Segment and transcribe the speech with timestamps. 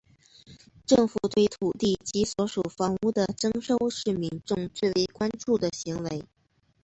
[0.87, 6.23] 政府对土地及所属房屋的征收是民众最为关注的行为。